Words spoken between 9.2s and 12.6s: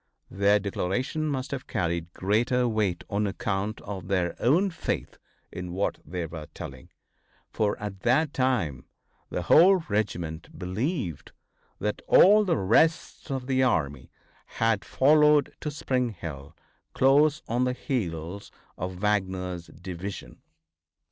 the whole regiment believed that all the